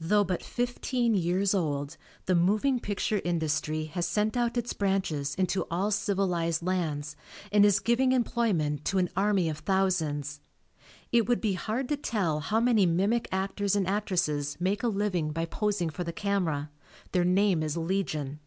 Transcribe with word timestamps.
Though 0.00 0.24
but 0.24 0.42
fifteen 0.42 1.14
years 1.14 1.54
old 1.54 1.96
the 2.26 2.34
moving 2.34 2.80
picture 2.80 3.20
industry 3.24 3.84
has 3.84 4.04
sent 4.04 4.36
out 4.36 4.56
its 4.58 4.72
branches 4.72 5.32
into 5.36 5.64
all 5.70 5.92
civilized 5.92 6.60
lands 6.64 7.14
and 7.52 7.64
is 7.64 7.78
giving 7.78 8.10
employment 8.10 8.84
to 8.86 8.98
an 8.98 9.10
army 9.16 9.48
of 9.48 9.60
thousands. 9.60 10.40
It 11.12 11.28
would 11.28 11.40
be 11.40 11.52
hard 11.52 11.88
to 11.90 11.96
tell 11.96 12.40
how 12.40 12.58
many 12.58 12.84
mimic 12.84 13.28
actors 13.30 13.76
and 13.76 13.86
actresses 13.86 14.56
make 14.58 14.82
a 14.82 14.88
living 14.88 15.30
by 15.30 15.44
posing 15.44 15.88
for 15.88 16.02
the 16.02 16.12
camera; 16.12 16.72
their 17.12 17.24
name 17.24 17.62
is 17.62 17.76
legion. 17.76 18.40